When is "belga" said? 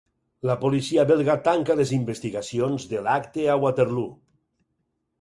1.11-1.35